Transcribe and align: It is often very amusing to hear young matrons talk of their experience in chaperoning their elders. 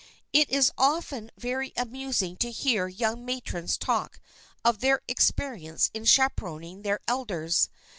It 0.33 0.49
is 0.49 0.71
often 0.79 1.29
very 1.37 1.73
amusing 1.77 2.35
to 2.37 2.49
hear 2.49 2.87
young 2.87 3.23
matrons 3.23 3.77
talk 3.77 4.19
of 4.65 4.79
their 4.79 5.01
experience 5.07 5.91
in 5.93 6.05
chaperoning 6.05 6.81
their 6.81 7.01
elders. 7.07 7.69